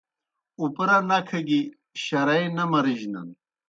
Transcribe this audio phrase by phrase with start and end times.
[0.61, 1.61] اُپرہ نکھہ گیُ
[2.03, 3.27] شرائے نہ مرجنَن